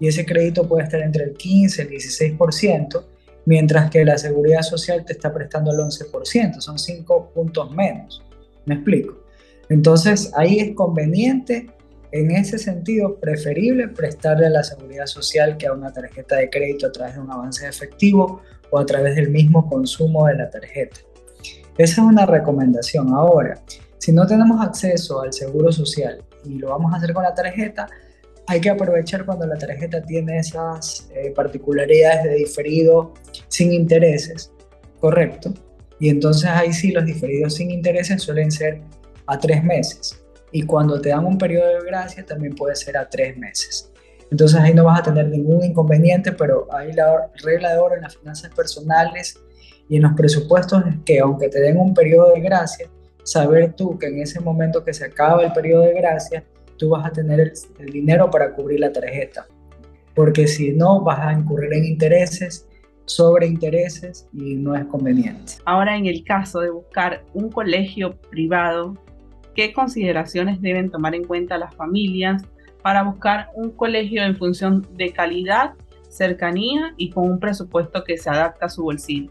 Y 0.00 0.08
ese 0.08 0.26
crédito 0.26 0.66
puede 0.66 0.82
estar 0.82 1.00
entre 1.00 1.26
el 1.26 1.34
15 1.34 1.80
y 1.82 1.86
el 1.86 1.92
16%, 1.92 3.04
mientras 3.46 3.90
que 3.90 4.04
la 4.04 4.18
seguridad 4.18 4.62
social 4.62 5.04
te 5.04 5.12
está 5.12 5.32
prestando 5.32 5.72
el 5.72 5.78
11%, 5.78 6.60
son 6.60 6.78
5 6.78 7.30
puntos 7.34 7.70
menos. 7.70 8.22
¿Me 8.66 8.74
explico? 8.76 9.18
Entonces 9.68 10.32
ahí 10.34 10.58
es 10.58 10.74
conveniente, 10.74 11.70
en 12.12 12.32
ese 12.32 12.58
sentido, 12.58 13.16
preferible 13.20 13.86
prestarle 13.86 14.46
a 14.46 14.50
la 14.50 14.64
seguridad 14.64 15.06
social 15.06 15.56
que 15.56 15.68
a 15.68 15.72
una 15.72 15.92
tarjeta 15.92 16.36
de 16.36 16.50
crédito 16.50 16.88
a 16.88 16.92
través 16.92 17.14
de 17.14 17.20
un 17.20 17.30
avance 17.30 17.68
efectivo 17.68 18.42
o 18.70 18.78
a 18.80 18.86
través 18.86 19.14
del 19.14 19.30
mismo 19.30 19.68
consumo 19.68 20.26
de 20.26 20.34
la 20.34 20.50
tarjeta. 20.50 20.98
Esa 21.78 22.02
es 22.02 22.06
una 22.06 22.26
recomendación. 22.26 23.14
Ahora, 23.14 23.62
si 23.98 24.12
no 24.12 24.26
tenemos 24.26 24.60
acceso 24.60 25.20
al 25.20 25.32
seguro 25.32 25.70
social 25.70 26.22
y 26.44 26.58
lo 26.58 26.70
vamos 26.70 26.92
a 26.92 26.96
hacer 26.96 27.14
con 27.14 27.22
la 27.22 27.34
tarjeta, 27.34 27.86
hay 28.50 28.60
que 28.60 28.68
aprovechar 28.68 29.24
cuando 29.24 29.46
la 29.46 29.56
tarjeta 29.56 30.02
tiene 30.02 30.38
esas 30.38 31.08
eh, 31.14 31.32
particularidades 31.36 32.24
de 32.24 32.34
diferido 32.34 33.14
sin 33.46 33.72
intereses, 33.72 34.50
correcto. 34.98 35.54
Y 36.00 36.08
entonces 36.08 36.50
ahí 36.50 36.72
sí 36.72 36.90
los 36.90 37.06
diferidos 37.06 37.54
sin 37.54 37.70
intereses 37.70 38.20
suelen 38.20 38.50
ser 38.50 38.80
a 39.26 39.38
tres 39.38 39.62
meses. 39.62 40.20
Y 40.50 40.62
cuando 40.62 41.00
te 41.00 41.10
dan 41.10 41.26
un 41.26 41.38
periodo 41.38 41.68
de 41.78 41.86
gracia 41.86 42.26
también 42.26 42.56
puede 42.56 42.74
ser 42.74 42.96
a 42.96 43.08
tres 43.08 43.36
meses. 43.36 43.92
Entonces 44.32 44.58
ahí 44.58 44.74
no 44.74 44.82
vas 44.82 44.98
a 44.98 45.04
tener 45.04 45.28
ningún 45.28 45.62
inconveniente, 45.62 46.32
pero 46.32 46.66
ahí 46.74 46.92
la 46.92 47.30
regla 47.44 47.72
de 47.72 47.78
oro 47.78 47.94
en 47.94 48.02
las 48.02 48.16
finanzas 48.16 48.52
personales 48.52 49.38
y 49.88 49.94
en 49.94 50.02
los 50.02 50.14
presupuestos 50.14 50.82
es 50.88 50.96
que 51.04 51.20
aunque 51.20 51.48
te 51.50 51.60
den 51.60 51.78
un 51.78 51.94
periodo 51.94 52.34
de 52.34 52.40
gracia, 52.40 52.90
saber 53.22 53.74
tú 53.74 53.96
que 53.96 54.08
en 54.08 54.18
ese 54.18 54.40
momento 54.40 54.82
que 54.82 54.92
se 54.92 55.04
acaba 55.04 55.44
el 55.44 55.52
periodo 55.52 55.82
de 55.82 55.94
gracia, 55.94 56.44
tú 56.80 56.88
vas 56.88 57.06
a 57.06 57.10
tener 57.10 57.52
el, 57.78 57.92
dinero 57.92 58.30
para 58.30 58.52
cubrir 58.52 58.80
la 58.80 58.90
tarjeta. 58.90 59.46
Porque 60.14 60.48
si 60.48 60.72
no, 60.72 61.02
vas 61.02 61.20
a 61.20 61.32
incurrir 61.32 61.72
en 61.74 61.84
intereses 61.84 62.66
sobre 63.04 63.46
intereses 63.46 64.26
y 64.32 64.54
no 64.54 64.74
es 64.74 64.84
conveniente. 64.86 65.54
Ahora, 65.66 65.96
en 65.96 66.06
el 66.06 66.24
caso 66.24 66.60
de 66.60 66.70
buscar 66.70 67.22
un 67.34 67.50
colegio 67.50 68.16
privado, 68.30 68.96
¿qué 69.54 69.72
consideraciones 69.72 70.60
deben 70.62 70.90
tomar 70.90 71.14
en 71.14 71.24
cuenta 71.24 71.58
las 71.58 71.74
familias 71.74 72.42
para 72.82 73.02
buscar 73.02 73.50
un 73.54 73.70
colegio 73.70 74.22
en 74.22 74.36
función 74.36 74.86
de 74.96 75.12
calidad, 75.12 75.74
cercanía 76.08 76.94
y 76.96 77.10
con 77.10 77.30
un 77.30 77.38
presupuesto 77.38 78.02
que 78.04 78.16
se 78.16 78.30
adapta 78.30 78.66
a 78.66 78.68
su 78.68 78.84
bolsillo? 78.84 79.30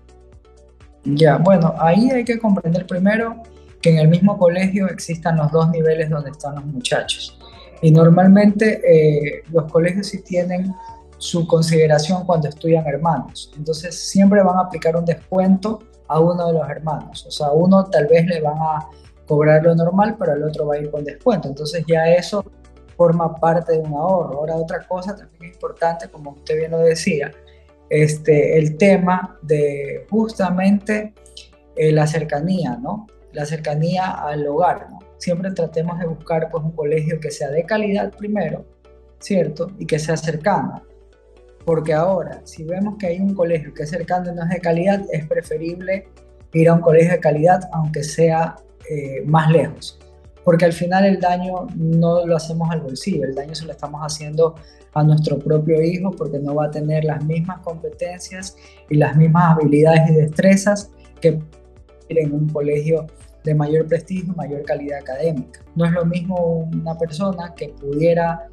Ya, 1.03 1.37
bueno, 1.37 1.73
ahí 1.79 2.11
hay 2.11 2.23
que 2.23 2.37
comprender 2.37 2.85
primero 2.85 3.41
que 3.81 3.91
en 3.91 3.99
el 3.99 4.07
mismo 4.07 4.37
colegio 4.37 4.87
existan 4.87 5.37
los 5.37 5.51
dos 5.51 5.69
niveles 5.69 6.09
donde 6.09 6.31
están 6.31 6.55
los 6.55 6.65
muchachos. 6.65 7.37
Y 7.81 7.91
normalmente 7.91 8.81
eh, 8.83 9.43
los 9.51 9.71
colegios 9.71 10.07
sí 10.07 10.21
tienen 10.21 10.73
su 11.17 11.47
consideración 11.47 12.25
cuando 12.25 12.49
estudian 12.49 12.85
hermanos. 12.87 13.51
Entonces 13.57 13.97
siempre 13.97 14.41
van 14.41 14.57
a 14.57 14.61
aplicar 14.61 14.95
un 14.95 15.05
descuento 15.05 15.79
a 16.07 16.19
uno 16.19 16.47
de 16.47 16.53
los 16.53 16.69
hermanos. 16.69 17.25
O 17.27 17.31
sea, 17.31 17.51
uno 17.51 17.85
tal 17.85 18.07
vez 18.07 18.25
le 18.25 18.41
van 18.41 18.57
a 18.57 18.89
cobrar 19.27 19.63
lo 19.63 19.75
normal, 19.75 20.15
pero 20.17 20.33
el 20.33 20.43
otro 20.43 20.65
va 20.67 20.75
a 20.75 20.77
ir 20.79 20.89
con 20.89 21.03
descuento. 21.03 21.47
Entonces 21.47 21.83
ya 21.87 22.09
eso 22.09 22.43
forma 22.97 23.35
parte 23.35 23.73
de 23.73 23.79
un 23.79 23.93
ahorro. 23.93 24.39
Ahora 24.39 24.55
otra 24.55 24.85
cosa 24.87 25.15
también 25.15 25.53
importante, 25.53 26.09
como 26.09 26.31
usted 26.31 26.57
bien 26.57 26.71
lo 26.71 26.79
decía, 26.79 27.31
este, 27.89 28.57
el 28.57 28.77
tema 28.77 29.37
de 29.41 30.05
justamente 30.09 31.13
eh, 31.75 31.91
la 31.91 32.07
cercanía, 32.07 32.77
¿no? 32.81 33.07
La 33.31 33.45
cercanía 33.45 34.11
al 34.11 34.47
hogar. 34.47 34.87
Siempre 35.17 35.51
tratemos 35.51 35.99
de 35.99 36.05
buscar 36.05 36.49
pues 36.49 36.63
un 36.63 36.71
colegio 36.71 37.19
que 37.19 37.31
sea 37.31 37.49
de 37.49 37.63
calidad 37.65 38.11
primero, 38.15 38.65
¿cierto? 39.19 39.71
Y 39.77 39.85
que 39.85 39.99
sea 39.99 40.17
cercano. 40.17 40.81
Porque 41.65 41.93
ahora, 41.93 42.41
si 42.45 42.63
vemos 42.63 42.95
que 42.97 43.07
hay 43.07 43.19
un 43.19 43.35
colegio 43.35 43.73
que 43.73 43.83
es 43.83 43.89
cercano 43.89 44.31
y 44.31 44.35
no 44.35 44.43
es 44.43 44.49
de 44.49 44.59
calidad, 44.59 45.01
es 45.11 45.27
preferible 45.27 46.07
ir 46.53 46.69
a 46.69 46.73
un 46.73 46.81
colegio 46.81 47.11
de 47.11 47.19
calidad 47.19 47.69
aunque 47.73 48.03
sea 48.03 48.55
eh, 48.89 49.21
más 49.25 49.51
lejos. 49.51 49.99
Porque 50.43 50.65
al 50.65 50.73
final 50.73 51.05
el 51.05 51.19
daño 51.19 51.67
no 51.75 52.25
lo 52.25 52.35
hacemos 52.35 52.71
al 52.71 52.81
bolsillo, 52.81 53.25
el 53.25 53.35
daño 53.35 53.53
se 53.53 53.65
lo 53.65 53.71
estamos 53.71 54.01
haciendo 54.01 54.55
a 54.93 55.03
nuestro 55.03 55.37
propio 55.37 55.81
hijo 55.81 56.11
porque 56.11 56.39
no 56.39 56.55
va 56.55 56.65
a 56.65 56.71
tener 56.71 57.03
las 57.03 57.23
mismas 57.23 57.59
competencias 57.59 58.55
y 58.89 58.95
las 58.95 59.15
mismas 59.15 59.55
habilidades 59.55 60.09
y 60.09 60.13
destrezas 60.15 60.89
que 61.21 61.39
en 62.17 62.33
un 62.33 62.49
colegio 62.49 63.05
de 63.43 63.55
mayor 63.55 63.87
prestigio, 63.87 64.33
mayor 64.33 64.63
calidad 64.63 64.99
académica. 64.99 65.61
No 65.75 65.85
es 65.85 65.91
lo 65.91 66.05
mismo 66.05 66.69
una 66.73 66.97
persona 66.97 67.53
que 67.55 67.69
pudiera, 67.69 68.47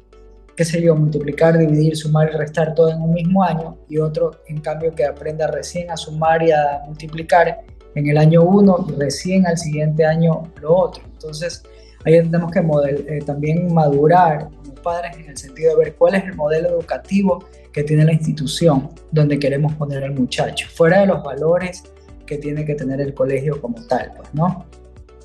qué 0.55 0.63
sé 0.63 0.81
yo, 0.81 0.95
multiplicar, 0.95 1.57
dividir, 1.57 1.95
sumar 1.95 2.29
y 2.33 2.37
restar 2.37 2.73
todo 2.73 2.91
en 2.91 3.01
un 3.01 3.13
mismo 3.13 3.43
año 3.43 3.77
y 3.89 3.97
otro, 3.97 4.31
en 4.47 4.61
cambio, 4.61 4.93
que 4.93 5.05
aprenda 5.05 5.47
recién 5.47 5.91
a 5.91 5.97
sumar 5.97 6.43
y 6.43 6.51
a 6.51 6.81
multiplicar 6.85 7.61
en 7.95 8.07
el 8.07 8.17
año 8.17 8.43
uno 8.43 8.85
y 8.89 8.93
recién 8.93 9.45
al 9.45 9.57
siguiente 9.57 10.05
año 10.05 10.43
lo 10.61 10.75
otro. 10.75 11.03
Entonces, 11.11 11.63
ahí 12.05 12.21
tenemos 12.21 12.51
que 12.51 12.59
eh, 12.59 13.19
también 13.25 13.73
madurar 13.73 14.49
como 14.49 14.73
padres 14.75 15.17
en 15.17 15.29
el 15.29 15.37
sentido 15.37 15.71
de 15.71 15.83
ver 15.83 15.95
cuál 15.95 16.15
es 16.15 16.23
el 16.23 16.35
modelo 16.35 16.69
educativo 16.69 17.43
que 17.73 17.83
tiene 17.83 18.05
la 18.05 18.13
institución 18.13 18.89
donde 19.11 19.37
queremos 19.37 19.73
poner 19.73 20.03
al 20.03 20.13
muchacho, 20.13 20.67
fuera 20.73 21.01
de 21.01 21.07
los 21.07 21.23
valores 21.23 21.83
que 22.27 22.37
tiene 22.37 22.63
que 22.65 22.75
tener 22.75 23.01
el 23.01 23.15
colegio 23.15 23.59
como 23.59 23.83
tal, 23.87 24.13
pues, 24.15 24.31
¿no? 24.35 24.65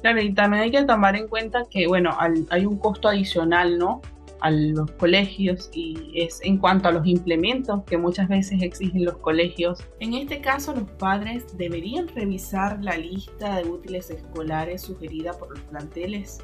Claro, 0.01 0.23
y 0.23 0.33
también 0.33 0.63
hay 0.63 0.71
que 0.71 0.83
tomar 0.85 1.15
en 1.17 1.29
cuenta 1.29 1.65
que, 1.71 1.87
bueno, 1.87 2.17
hay 2.49 2.65
un 2.65 2.79
costo 2.79 3.09
adicional, 3.09 3.79
¿no? 3.79 4.01
A 4.41 4.51
los 4.51 4.91
colegios 4.93 5.71
y 5.73 6.11
es 6.15 6.41
en 6.43 6.59
cuanto 6.59 6.89
a 6.89 6.93
los 6.93 7.07
implementos 7.07 7.85
que 7.85 7.97
muchas 7.97 8.29
veces 8.29 8.61
exigen 8.63 9.05
los 9.05 9.19
colegios. 9.19 9.85
En 10.01 10.15
este 10.15 10.41
caso, 10.41 10.75
los 10.75 10.91
padres 10.93 11.45
deberían 11.57 12.09
revisar 12.09 12.83
la 12.83 12.97
lista 12.97 13.59
de 13.59 13.69
útiles 13.69 14.11
escolares 14.11 14.83
sugerida 14.83 15.35
por 15.35 15.51
los 15.51 15.61
planteles. 15.61 16.41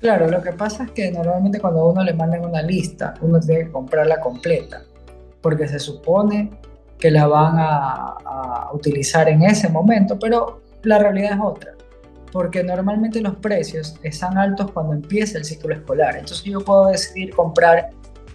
Claro, 0.00 0.28
lo 0.28 0.42
que 0.42 0.52
pasa 0.52 0.84
es 0.84 0.90
que 0.92 1.10
normalmente 1.12 1.60
cuando 1.60 1.80
a 1.80 1.90
uno 1.90 2.02
le 2.02 2.14
mandan 2.14 2.44
una 2.44 2.62
lista, 2.62 3.14
uno 3.20 3.38
tiene 3.38 3.66
que 3.66 3.70
comprarla 3.70 4.18
completa, 4.20 4.82
porque 5.40 5.68
se 5.68 5.78
supone 5.78 6.50
que 6.98 7.10
la 7.10 7.26
van 7.26 7.56
a, 7.58 8.14
utilizar 8.72 9.28
en 9.28 9.42
ese 9.42 9.68
momento, 9.68 10.18
pero 10.18 10.60
la 10.82 10.98
realidad 10.98 11.32
es 11.32 11.40
otra, 11.42 11.72
porque 12.32 12.62
normalmente 12.62 13.20
los 13.20 13.36
precios 13.36 13.96
están 14.02 14.36
altos 14.36 14.70
cuando 14.72 14.92
empieza 14.92 15.38
el 15.38 15.44
ciclo 15.44 15.74
escolar. 15.74 16.16
Entonces 16.16 16.44
yo 16.44 16.60
puedo 16.60 16.86
decidir 16.86 17.34
comprar 17.34 17.90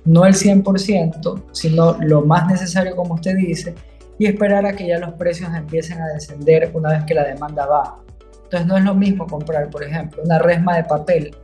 no 0.05 0.25
el 0.25 0.33
100%, 0.33 1.43
sino 1.51 1.97
lo 2.01 2.21
más 2.21 2.47
necesario, 2.47 2.95
como 2.95 3.13
usted 3.13 3.35
dice, 3.37 3.75
y 4.17 4.25
esperar 4.25 4.65
a 4.65 4.73
que 4.73 4.87
ya 4.87 4.97
los 4.97 5.13
precios 5.13 5.53
empiecen 5.53 6.01
a 6.01 6.07
descender 6.07 6.71
una 6.73 6.89
vez 6.89 7.03
que 7.05 7.13
la 7.13 7.23
demanda 7.23 7.65
baja. 7.65 7.97
Entonces 8.45 8.67
no 8.67 8.77
es 8.77 8.83
lo 8.83 8.95
mismo 8.95 9.27
comprar, 9.27 9.69
por 9.69 9.83
ejemplo, 9.83 10.23
una 10.23 10.39
resma 10.39 10.75
de 10.77 10.83
papel 10.83 11.35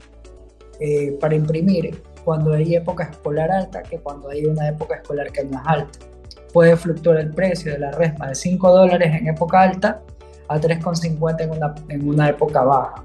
eh, 0.79 1.17
para 1.21 1.35
imprimir 1.35 2.01
cuando 2.25 2.53
hay 2.53 2.75
época 2.75 3.05
escolar 3.05 3.51
alta 3.51 3.83
que 3.83 3.99
cuando 3.99 4.29
hay 4.29 4.45
una 4.45 4.67
época 4.67 4.95
escolar 4.95 5.31
que 5.31 5.43
no 5.43 5.59
es 5.59 5.63
alta 5.65 6.08
puede 6.53 6.75
fluctuar 6.75 7.17
el 7.17 7.31
precio 7.31 7.73
de 7.73 7.79
la 7.79 7.91
resma 7.91 8.27
de 8.27 8.35
5 8.35 8.71
dólares 8.71 9.13
en 9.13 9.27
época 9.27 9.61
alta 9.61 10.01
a 10.47 10.59
3,50 10.59 11.41
en 11.41 11.51
una, 11.51 11.75
en 11.89 12.07
una 12.07 12.29
época 12.29 12.63
baja. 12.63 13.03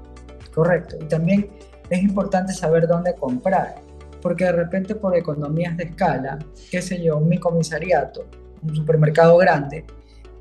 Correcto. 0.53 0.97
Y 0.99 1.05
también 1.05 1.49
es 1.89 2.01
importante 2.01 2.53
saber 2.53 2.87
dónde 2.87 3.13
comprar, 3.15 3.75
porque 4.21 4.45
de 4.45 4.53
repente 4.53 4.95
por 4.95 5.15
economías 5.15 5.77
de 5.77 5.85
escala, 5.85 6.39
qué 6.71 6.81
sé 6.81 7.01
yo, 7.01 7.17
un 7.17 7.35
comisariato, 7.37 8.25
un 8.63 8.75
supermercado 8.75 9.37
grande, 9.37 9.85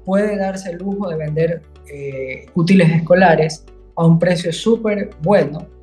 puede 0.04 0.36
darse 0.36 0.70
el 0.70 0.78
lujo 0.78 1.08
de 1.08 1.16
vender 1.16 1.62
eh, 1.92 2.46
útiles 2.54 2.90
escolares 2.90 3.64
a 3.96 4.06
un 4.06 4.18
precio 4.18 4.52
súper 4.52 5.10
bueno 5.20 5.73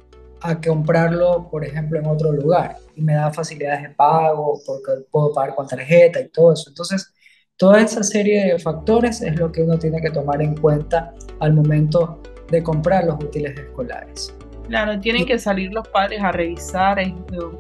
a 0.42 0.60
comprarlo, 0.60 1.48
por 1.50 1.64
ejemplo, 1.64 2.00
en 2.00 2.08
otro 2.08 2.32
lugar 2.32 2.78
y 2.96 3.02
me 3.02 3.14
da 3.14 3.32
facilidades 3.32 3.84
de 3.84 3.90
pago 3.90 4.60
porque 4.66 5.04
puedo 5.12 5.34
pagar 5.34 5.56
con 5.56 5.68
tarjeta 5.68 6.20
y 6.20 6.30
todo 6.30 6.54
eso. 6.54 6.70
Entonces, 6.70 7.14
toda 7.58 7.82
esa 7.82 8.04
serie 8.04 8.46
de 8.46 8.60
factores 8.60 9.22
es 9.22 9.36
lo 9.38 9.52
que 9.52 9.62
uno 9.62 9.78
tiene 9.78 10.02
que 10.02 10.10
tomar 10.10 10.42
en 10.42 10.56
cuenta 10.58 11.14
al 11.40 11.54
momento 11.54 12.22
de 12.50 12.64
comprar 12.64 13.06
los 13.06 13.24
útiles 13.24 13.58
escolares. 13.58 14.36
Claro, 14.68 15.00
tienen 15.00 15.26
que 15.26 15.38
salir 15.38 15.72
los 15.74 15.88
padres 15.88 16.22
a 16.22 16.32
revisar, 16.32 16.98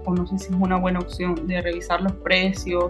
o 0.05 0.13
no 0.13 0.25
sé 0.27 0.37
si 0.39 0.45
es 0.45 0.59
una 0.59 0.77
buena 0.77 0.99
opción, 0.99 1.47
de 1.47 1.61
revisar 1.61 2.01
los 2.01 2.13
precios, 2.13 2.85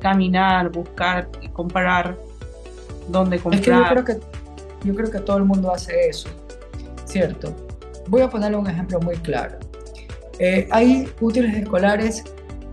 caminar, 0.00 0.70
buscar 0.70 1.28
y 1.40 1.48
comparar 1.48 2.16
dónde 3.08 3.38
comprar. 3.38 3.60
Es 3.60 3.66
que 3.66 3.74
yo 3.74 3.84
creo 4.02 4.04
que, 4.04 4.86
yo 4.86 4.94
creo 4.94 5.10
que 5.10 5.20
todo 5.20 5.36
el 5.36 5.44
mundo 5.44 5.72
hace 5.72 6.08
eso, 6.08 6.28
¿cierto? 7.04 7.54
Voy 8.10 8.22
a 8.22 8.28
ponerle 8.28 8.56
un 8.56 8.68
ejemplo 8.68 8.98
muy 8.98 9.14
claro. 9.18 9.56
Eh, 10.40 10.66
hay 10.72 11.08
útiles 11.20 11.54
escolares 11.54 12.24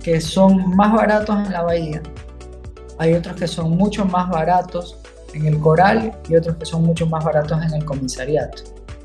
que 0.02 0.20
son 0.20 0.76
más 0.76 0.92
baratos 0.92 1.46
en 1.46 1.52
la 1.52 1.62
bahía, 1.62 2.02
hay 2.98 3.14
otros 3.14 3.36
que 3.36 3.48
son 3.48 3.78
mucho 3.78 4.04
más 4.06 4.30
baratos 4.30 4.98
en 5.36 5.46
el 5.46 5.60
coral 5.60 6.12
y 6.28 6.36
otros 6.36 6.56
que 6.56 6.66
son 6.66 6.84
mucho 6.84 7.06
más 7.06 7.24
baratos 7.24 7.62
en 7.64 7.72
el 7.72 7.86
comisariato. 7.86 8.64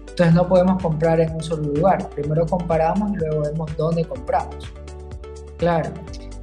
Entonces 0.08 0.34
no 0.34 0.48
podemos 0.48 0.82
comprar 0.82 1.20
en 1.20 1.34
un 1.34 1.42
solo 1.42 1.64
lugar. 1.64 2.08
Primero 2.10 2.46
comparamos 2.46 3.12
y 3.12 3.16
luego 3.16 3.42
vemos 3.42 3.70
dónde 3.76 4.02
compramos. 4.04 4.72
Claro, 5.58 5.90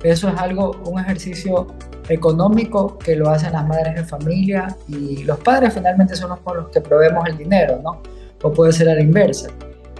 eso 0.03 0.29
es 0.29 0.38
algo, 0.38 0.79
un 0.86 1.00
ejercicio 1.00 1.65
económico 2.10 2.96
que 3.00 3.15
lo 3.15 3.27
hacen 3.29 3.53
las 3.53 3.67
madres 3.67 3.96
de 3.96 4.03
familia 4.03 4.75
y 4.88 5.24
los 5.24 5.39
padres 5.39 5.74
finalmente 5.74 6.15
son 6.15 6.29
los, 6.29 6.39
los 6.55 6.69
que 6.69 6.79
proveemos 6.79 7.27
el 7.27 7.38
dinero, 7.38 7.79
¿no? 7.84 8.03
O 8.43 8.51
puede 8.51 8.72
ser 8.72 8.88
a 8.89 8.93
la 8.93 9.01
inversa. 9.01 9.50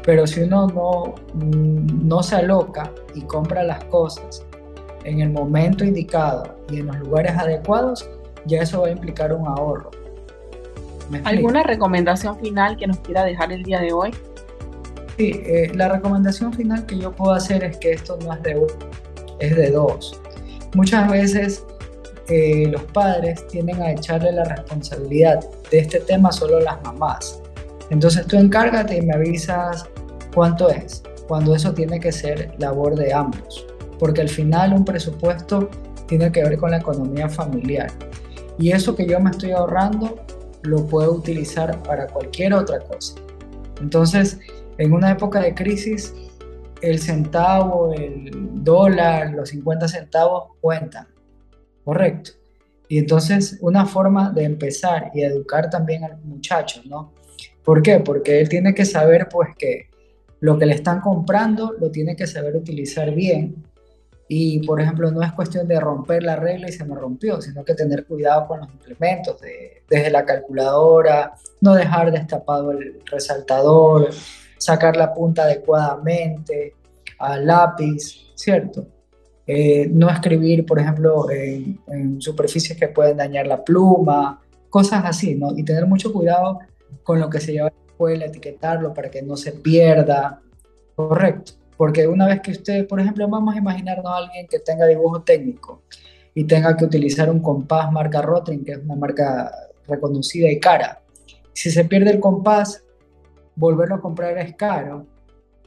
Pero 0.04 0.26
si 0.26 0.42
uno 0.42 0.68
no, 0.68 1.16
no 1.34 2.24
se 2.24 2.36
aloca 2.36 2.92
y 3.14 3.22
compra 3.22 3.64
las 3.64 3.84
cosas 3.86 4.46
en 5.04 5.22
el 5.22 5.30
momento 5.30 5.84
indicado 5.84 6.56
y 6.70 6.80
en 6.80 6.88
los 6.88 7.00
lugares 7.00 7.34
adecuados, 7.38 8.10
ya 8.46 8.62
eso 8.62 8.82
va 8.82 8.88
a 8.88 8.92
implicar 8.92 9.34
un 9.34 9.48
ahorro. 9.48 9.92
¿Alguna 11.24 11.64
recomendación 11.64 12.38
final 12.40 12.78
que 12.78 12.88
nos 12.88 13.00
quiera 13.00 13.24
dejar 13.24 13.52
el 13.52 13.64
día 13.64 13.80
de 13.80 13.92
hoy? 13.94 14.12
Sí, 15.18 15.32
eh, 15.46 15.72
la 15.74 15.90
recomendación 15.90 16.54
final 16.54 16.86
que 16.86 16.98
yo 16.98 17.12
puedo 17.12 17.34
hacer 17.34 17.64
es 17.64 17.78
que 17.78 17.92
esto 17.92 18.18
no 18.24 18.34
es 18.34 18.44
de 18.44 18.56
uno, 18.56 18.74
es 19.40 19.56
de 19.56 19.72
dos. 19.72 20.22
Muchas 20.76 21.10
veces 21.10 21.66
eh, 22.30 22.68
los 22.68 22.84
padres 22.84 23.46
tienden 23.48 23.82
a 23.82 23.92
echarle 23.92 24.32
la 24.32 24.44
responsabilidad 24.44 25.44
de 25.72 25.80
este 25.80 26.00
tema 26.02 26.32
solo 26.32 26.58
a 26.58 26.62
las 26.62 26.82
mamás. 26.84 27.42
Entonces 27.90 28.26
tú 28.28 28.38
encárgate 28.38 28.98
y 28.98 29.02
me 29.02 29.14
avisas 29.14 29.86
cuánto 30.34 30.70
es, 30.70 31.04
cuando 31.28 31.56
eso 31.56 31.74
tiene 31.74 32.00
que 32.00 32.12
ser 32.12 32.54
labor 32.60 32.96
de 32.96 33.14
ambos, 33.14 33.66
porque 33.98 34.22
al 34.22 34.30
final 34.30 34.74
un 34.74 34.86
presupuesto 34.86 35.70
tiene 36.08 36.32
que 36.32 36.44
ver 36.44 36.58
con 36.58 36.72
la 36.72 36.78
economía 36.78 37.30
familiar. 37.30 37.92
Y 38.58 38.72
eso 38.72 38.96
que 38.96 39.08
yo 39.08 39.20
me 39.20 39.30
estoy 39.30 39.52
ahorrando 39.52 40.16
lo 40.64 40.86
puedo 40.86 41.14
utilizar 41.14 41.82
para 41.84 42.08
cualquier 42.08 42.54
otra 42.54 42.80
cosa. 42.80 43.16
Entonces, 43.80 44.40
en 44.78 44.92
una 44.92 45.12
época 45.12 45.40
de 45.40 45.54
crisis, 45.54 46.14
el 46.82 47.00
centavo, 47.00 47.94
el 47.94 48.32
dólar, 48.64 49.32
los 49.32 49.50
50 49.50 49.88
centavos 49.88 50.52
cuentan, 50.62 51.08
¿correcto? 51.84 52.32
Y 52.88 52.98
entonces 52.98 53.58
una 53.62 53.86
forma 53.86 54.32
de 54.32 54.44
empezar 54.46 55.12
y 55.14 55.22
educar 55.22 55.70
también 55.70 56.04
al 56.04 56.20
muchacho, 56.22 56.82
¿no? 56.86 57.14
¿Por 57.64 57.82
qué? 57.82 58.00
Porque 58.00 58.40
él 58.40 58.50
tiene 58.50 58.74
que 58.74 58.86
saber 58.86 59.28
pues 59.30 59.50
que 59.58 59.90
lo 60.40 60.58
que 60.58 60.66
le 60.66 60.76
están 60.76 61.02
comprando 61.02 61.74
lo 61.80 61.92
tiene 61.92 62.16
que 62.16 62.28
saber 62.28 62.56
utilizar 62.56 63.14
bien. 63.14 63.64
Y, 64.32 64.66
por 64.66 64.80
ejemplo, 64.80 65.10
no 65.12 65.24
es 65.24 65.34
cuestión 65.34 65.68
de 65.68 65.80
romper 65.80 66.22
la 66.22 66.36
regla 66.36 66.70
y 66.70 66.72
se 66.72 66.86
me 66.86 66.96
rompió, 66.96 67.42
sino 67.42 67.66
que 67.66 67.74
tener 67.74 68.06
cuidado 68.06 68.48
con 68.48 68.60
los 68.60 68.70
implementos, 68.70 69.38
desde 69.90 70.12
la 70.12 70.24
calculadora, 70.24 71.34
no 71.62 71.74
dejar 71.74 72.12
destapado 72.12 72.72
el 72.72 73.00
resaltador, 73.06 74.10
sacar 74.60 74.96
la 74.96 75.16
punta 75.16 75.44
adecuadamente, 75.44 76.76
al 77.18 77.48
lápiz, 77.48 78.32
¿cierto? 78.36 78.88
Eh, 79.48 79.90
no 79.92 80.12
escribir, 80.12 80.64
por 80.64 80.78
ejemplo, 80.78 81.32
en, 81.32 81.80
en, 81.88 82.22
superficies 82.22 82.78
que 82.78 82.88
pueden 82.88 83.18
dañar 83.18 83.48
la 83.48 83.64
pluma, 83.64 84.40
cosas 84.70 85.04
así, 85.06 85.34
¿no? 85.34 85.58
Y 85.58 85.64
tener 85.64 85.88
mucho 85.88 86.14
cuidado 86.14 86.60
con 87.04 87.20
lo 87.20 87.30
que 87.30 87.40
se 87.40 87.54
lleva 87.54 87.68
a 87.68 87.72
la 87.72 87.92
escuela, 87.92 88.26
etiquetarlo 88.26 88.94
para 88.94 89.10
que 89.10 89.22
no 89.22 89.36
se 89.36 89.52
pierda. 89.52 90.42
Correcto. 90.96 91.54
Porque 91.78 92.08
una 92.08 92.28
vez 92.28 92.42
que 92.42 92.52
usted, 92.52 92.88
por 92.88 93.00
ejemplo, 93.00 93.28
vamos 93.28 93.56
a 93.56 93.58
imaginarnos 93.58 94.06
a 94.06 94.18
alguien 94.18 94.48
que 94.48 94.60
tenga 94.60 94.86
dibujo 94.86 95.22
técnico 95.22 95.84
y 96.34 96.44
tenga 96.44 96.76
que 96.76 96.86
utilizar 96.86 97.30
un 97.30 97.40
compás 97.40 97.92
marca 97.92 98.22
Rotring, 98.22 98.64
que 98.64 98.74
es 98.74 98.80
una 98.80 98.96
marca 98.96 99.52
reconocida 99.88 100.50
y 100.50 100.60
cara. 100.60 101.02
Si 101.54 101.72
se 101.72 101.86
pierde 101.86 102.12
el 102.12 102.20
compás, 102.20 102.84
volverlo 103.56 103.96
a 103.96 104.02
comprar 104.02 104.38
es 104.38 104.56
caro. 104.56 105.06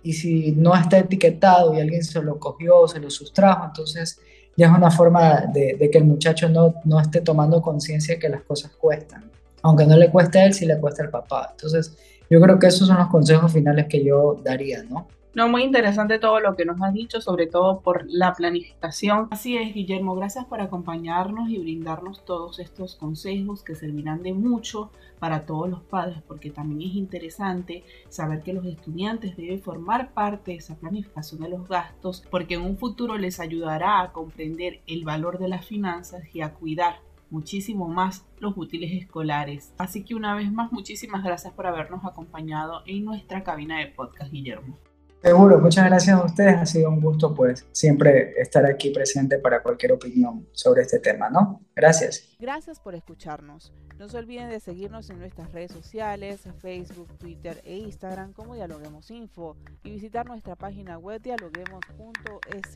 Y 0.02 0.14
si 0.14 0.52
no 0.52 0.74
está 0.74 0.98
etiquetado 0.98 1.74
y 1.74 1.80
alguien 1.80 2.02
se 2.02 2.20
lo 2.22 2.38
cogió 2.38 2.88
se 2.88 2.98
lo 2.98 3.10
sustrajo, 3.10 3.66
entonces 3.66 4.18
ya 4.56 4.66
es 4.66 4.72
una 4.72 4.90
forma 4.90 5.46
de, 5.52 5.88
que 5.90 5.98
el 5.98 6.04
muchacho 6.04 6.48
no, 6.48 6.74
no 6.84 7.00
esté 7.00 7.20
tomando 7.20 7.62
conciencia 7.62 8.14
de 8.14 8.20
que 8.20 8.28
las 8.28 8.42
cosas 8.42 8.72
cuestan. 8.72 9.30
Aunque 9.62 9.86
no 9.86 9.96
le 9.96 10.10
cueste 10.10 10.40
a 10.40 10.46
él, 10.46 10.54
sí 10.54 10.66
le 10.66 10.78
cuesta 10.78 11.02
al 11.02 11.10
papá. 11.10 11.48
Entonces, 11.52 11.96
yo 12.28 12.40
creo 12.40 12.58
que 12.58 12.66
esos 12.66 12.88
son 12.88 12.98
los 12.98 13.08
consejos 13.08 13.52
finales 13.52 13.86
que 13.88 14.04
yo 14.04 14.40
daría, 14.42 14.82
¿no? 14.84 15.06
No, 15.34 15.48
muy 15.48 15.62
interesante 15.62 16.18
todo 16.18 16.40
lo 16.40 16.56
que 16.56 16.66
nos 16.66 16.80
has 16.82 16.92
dicho, 16.92 17.22
sobre 17.22 17.46
todo 17.46 17.80
por 17.80 18.04
la 18.06 18.34
planificación. 18.34 19.28
Así 19.30 19.56
es, 19.56 19.72
Guillermo, 19.72 20.14
gracias 20.14 20.44
por 20.44 20.60
acompañarnos 20.60 21.48
y 21.48 21.56
brindarnos 21.56 22.22
todos 22.26 22.58
estos 22.58 22.96
consejos 22.96 23.62
que 23.62 23.74
servirán 23.74 24.22
de 24.22 24.34
mucho 24.34 24.90
para 25.18 25.46
todos 25.46 25.70
los 25.70 25.80
padres, 25.80 26.18
porque 26.28 26.50
también 26.50 26.90
es 26.90 26.96
interesante 26.96 27.82
saber 28.10 28.42
que 28.42 28.52
los 28.52 28.66
estudiantes 28.66 29.34
deben 29.34 29.62
formar 29.62 30.12
parte 30.12 30.50
de 30.50 30.58
esa 30.58 30.74
planificación 30.74 31.40
de 31.40 31.48
los 31.48 31.66
gastos, 31.66 32.22
porque 32.30 32.54
en 32.54 32.62
un 32.62 32.76
futuro 32.76 33.16
les 33.16 33.40
ayudará 33.40 34.02
a 34.02 34.12
comprender 34.12 34.80
el 34.86 35.04
valor 35.04 35.38
de 35.38 35.48
las 35.48 35.64
finanzas 35.64 36.24
y 36.34 36.42
a 36.42 36.52
cuidar 36.52 36.96
muchísimo 37.32 37.88
más 37.88 38.24
los 38.38 38.56
útiles 38.56 38.92
escolares. 38.92 39.72
Así 39.78 40.04
que 40.04 40.14
una 40.14 40.34
vez 40.36 40.52
más, 40.52 40.70
muchísimas 40.70 41.24
gracias 41.24 41.52
por 41.54 41.66
habernos 41.66 42.04
acompañado 42.04 42.82
en 42.86 43.04
nuestra 43.04 43.42
cabina 43.42 43.80
de 43.80 43.86
podcast, 43.86 44.30
Guillermo. 44.30 44.78
Seguro, 45.22 45.60
muchas 45.60 45.86
gracias 45.86 46.18
a 46.18 46.24
ustedes. 46.24 46.56
Ha 46.56 46.66
sido 46.66 46.90
un 46.90 47.00
gusto, 47.00 47.32
pues, 47.32 47.64
siempre 47.70 48.32
estar 48.40 48.66
aquí 48.66 48.90
presente 48.90 49.38
para 49.38 49.62
cualquier 49.62 49.92
opinión 49.92 50.48
sobre 50.50 50.82
este 50.82 50.98
tema, 50.98 51.30
¿no? 51.30 51.60
Gracias. 51.76 52.36
Gracias 52.40 52.80
por 52.80 52.96
escucharnos. 52.96 53.72
No 54.00 54.08
se 54.08 54.18
olviden 54.18 54.50
de 54.50 54.58
seguirnos 54.58 55.10
en 55.10 55.20
nuestras 55.20 55.52
redes 55.52 55.70
sociales, 55.70 56.48
Facebook, 56.60 57.06
Twitter 57.18 57.60
e 57.64 57.76
Instagram 57.76 58.32
como 58.32 58.56
Dialoguemos 58.56 59.12
Info 59.12 59.56
y 59.84 59.92
visitar 59.92 60.26
nuestra 60.26 60.56
página 60.56 60.98
web 60.98 61.22
dialoguemos.es. 61.22 62.74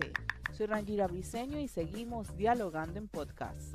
Soy 0.52 0.66
Rangira 0.66 1.08
Briseño 1.08 1.58
y 1.58 1.66
seguimos 1.66 2.36
dialogando 2.36 3.00
en 3.00 3.08
podcast. 3.08 3.74